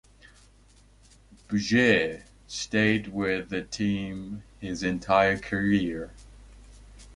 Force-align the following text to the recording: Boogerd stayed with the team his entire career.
Boogerd 1.47 2.23
stayed 2.47 3.09
with 3.09 3.49
the 3.49 3.61
team 3.61 4.41
his 4.59 4.81
entire 4.81 5.37
career. 5.37 6.09